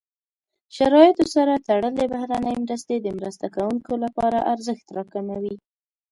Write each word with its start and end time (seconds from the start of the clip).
شرایطو 0.75 1.25
سره 1.35 1.53
تړلې 1.67 2.05
بهرنۍ 2.13 2.55
مرستې 2.63 2.95
د 3.01 3.07
مرسته 3.17 3.45
کوونکو 3.55 3.91
لپاره 4.03 4.45
ارزښت 4.53 4.87
راکموي. 4.97 5.55